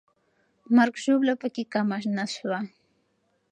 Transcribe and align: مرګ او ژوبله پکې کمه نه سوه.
مرګ 0.75 0.95
او 0.97 1.01
ژوبله 1.03 1.33
پکې 1.41 1.63
کمه 1.73 1.97
نه 2.17 2.25
سوه. 2.35 2.59